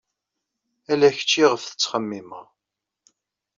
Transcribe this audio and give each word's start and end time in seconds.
Ala 0.91 1.09
kečč 1.15 1.31
ayɣef 1.43 1.63
ttxemmimeɣ. 1.65 2.45